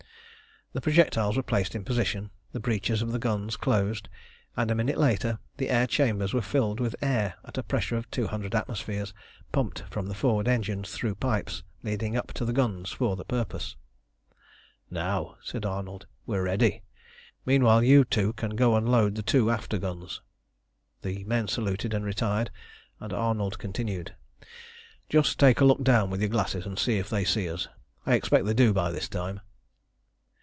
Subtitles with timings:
[0.73, 4.07] The projectiles were placed in position, the breeches of the guns closed,
[4.55, 8.09] and a minute later the air chambers were filled with air at a pressure of
[8.09, 9.13] two hundred atmospheres,
[9.51, 13.75] pumped from the forward engines through pipes leading up to the guns for the purpose.
[14.89, 16.83] "Now," said Arnold, "we're ready!
[17.45, 20.21] Meanwhile you two can go and load the two after guns."
[21.01, 22.49] The men saluted and retired,
[23.01, 24.15] and Arnold continued
[25.09, 27.67] "Just take a look down with your glasses and see if they see us.
[28.05, 29.41] I expect they do by this time."